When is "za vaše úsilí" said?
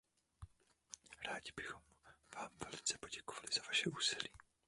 3.53-4.29